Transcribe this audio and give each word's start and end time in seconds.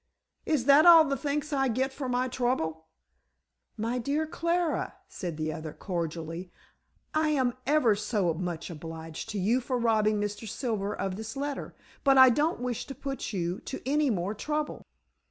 "Is 0.47 0.65
that 0.65 0.87
all 0.87 1.03
the 1.05 1.15
thanks 1.15 1.53
I 1.53 1.67
get 1.67 1.93
for 1.93 2.09
my 2.09 2.27
trouble?" 2.27 2.87
"My 3.77 3.99
dear 3.99 4.25
Clara," 4.25 4.95
said 5.07 5.37
the 5.37 5.53
other 5.53 5.73
cordially, 5.73 6.51
"I 7.13 7.29
am 7.29 7.53
ever 7.67 7.93
so 7.95 8.33
much 8.33 8.71
obliged 8.71 9.29
to 9.29 9.37
you 9.39 9.59
for 9.61 9.77
robbing 9.77 10.19
Mr. 10.19 10.49
Silver 10.49 10.95
of 10.95 11.17
this 11.17 11.37
letter. 11.37 11.75
But 12.03 12.17
I 12.17 12.31
don't 12.31 12.59
wish 12.61 12.87
to 12.87 12.95
put 12.95 13.31
you 13.31 13.59
to 13.59 13.79
any 13.87 14.09
more 14.09 14.33
trouble." 14.33 14.87